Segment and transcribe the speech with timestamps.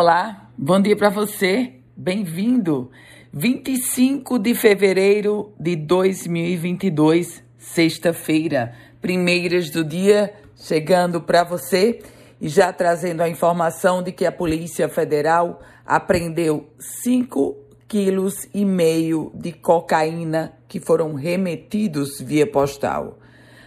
[0.00, 2.88] Olá, bom dia para você, bem-vindo.
[3.32, 11.98] 25 de fevereiro de 2022, sexta-feira, primeiras do dia, chegando para você
[12.40, 17.56] e já trazendo a informação de que a Polícia Federal apreendeu 5
[17.88, 23.18] quilos e meio de cocaína que foram remetidos via postal.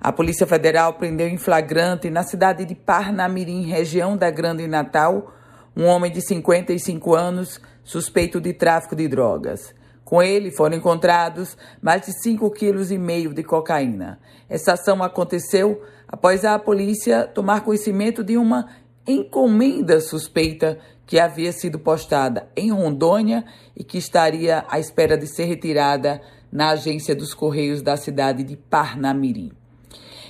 [0.00, 5.35] A Polícia Federal prendeu em flagrante na cidade de Parnamirim, região da Grande Natal,
[5.76, 9.74] um homem de 55 anos suspeito de tráfico de drogas.
[10.04, 14.18] Com ele foram encontrados mais de 5,5 kg de cocaína.
[14.48, 18.68] Essa ação aconteceu após a polícia tomar conhecimento de uma
[19.06, 23.44] encomenda suspeita que havia sido postada em Rondônia
[23.76, 28.56] e que estaria à espera de ser retirada na agência dos Correios da cidade de
[28.56, 29.52] Parnamirim.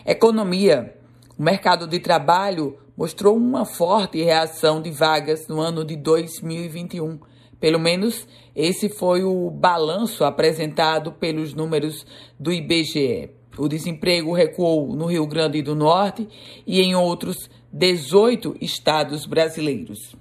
[0.05, 0.95] Economia.
[1.39, 7.19] O mercado de trabalho mostrou uma forte reação de vagas no ano de 2021.
[7.61, 12.07] Pelo menos esse foi o balanço apresentado pelos números
[12.39, 13.31] do IBGE.
[13.59, 16.29] O desemprego recuou no Rio Grande do Norte
[16.67, 20.15] e em outros 18 estados brasileiros.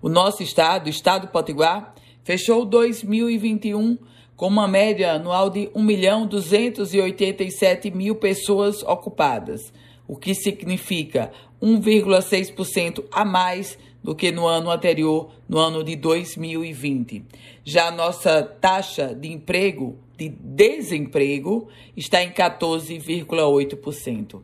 [0.00, 3.98] O nosso estado, o estado Potiguar, fechou 2021
[4.36, 9.72] com uma média anual de 1 milhão 287 mil pessoas ocupadas,
[10.10, 11.30] o que significa
[11.62, 17.22] 1,6% a mais do que no ano anterior, no ano de 2020.
[17.62, 24.42] Já a nossa taxa de emprego, de desemprego, está em 14,8%.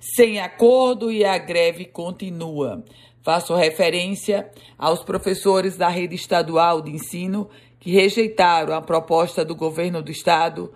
[0.00, 2.84] Sem acordo e a greve continua.
[3.22, 10.02] Faço referência aos professores da rede estadual de ensino que rejeitaram a proposta do governo
[10.02, 10.72] do estado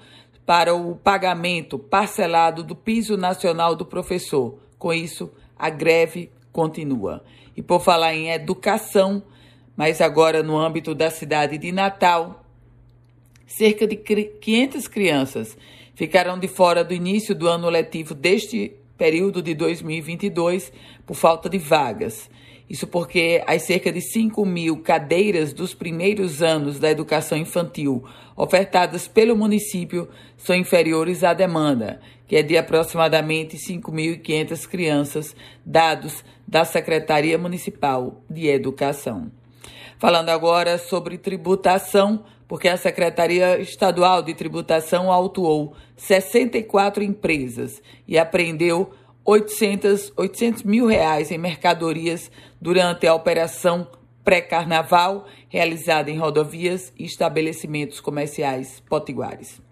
[0.47, 4.59] para o pagamento parcelado do piso nacional do professor.
[4.78, 7.25] Com isso, a greve continua.
[7.56, 9.23] E por falar em educação,
[9.77, 12.45] mas agora no âmbito da cidade de Natal,
[13.47, 15.56] cerca de 500 crianças
[15.95, 20.73] ficaram de fora do início do ano letivo deste período de 2022
[21.07, 22.29] por falta de vagas.
[22.69, 28.05] Isso porque as cerca de 5 mil cadeiras dos primeiros anos da educação infantil
[28.35, 36.64] ofertadas pelo município são inferiores à demanda, que é de aproximadamente 5.500 crianças, dados da
[36.64, 39.30] Secretaria Municipal de Educação.
[39.98, 48.91] Falando agora sobre tributação, porque a Secretaria Estadual de Tributação autuou 64 empresas e apreendeu
[49.24, 52.30] 800, 800 mil reais em mercadorias
[52.61, 53.89] durante a operação
[54.23, 59.62] pré-carnaval realizada em rodovias e estabelecimentos comerciais potiguares.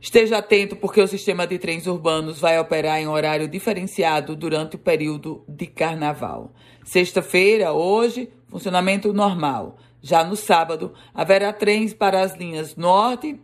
[0.00, 4.78] Esteja atento porque o sistema de trens urbanos vai operar em horário diferenciado durante o
[4.78, 6.52] período de carnaval.
[6.84, 9.78] Sexta-feira, hoje, funcionamento normal.
[10.02, 13.40] Já no sábado, haverá trens para as linhas norte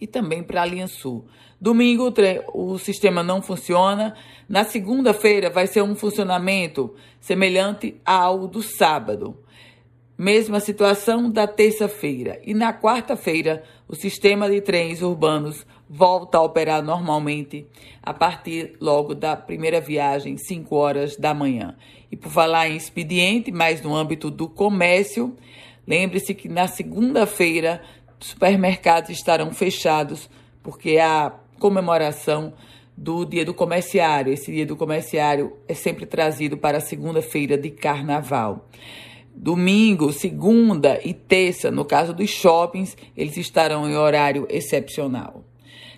[0.00, 1.26] e também para a linha sul.
[1.60, 2.12] Domingo
[2.52, 4.14] o, sistema não funciona.
[4.48, 9.36] Na segunda-feira vai ser um funcionamento semelhante ao do sábado.
[10.16, 12.40] Mesma situação da terça-feira.
[12.44, 17.66] E na quarta-feira, o sistema de trens urbanos volta a operar normalmente
[18.02, 21.76] a partir logo da primeira viagem, 5 horas da manhã.
[22.10, 25.34] E por falar em expediente, mais no âmbito do comércio,
[25.86, 27.82] lembre-se que na segunda-feira
[28.20, 30.28] supermercados estarão fechados
[30.62, 32.52] porque há comemoração
[32.96, 34.32] do Dia do Comerciário.
[34.32, 38.68] Esse Dia do Comerciário é sempre trazido para a segunda-feira de carnaval.
[39.34, 45.44] Domingo, segunda e terça, no caso dos shoppings, eles estarão em horário excepcional.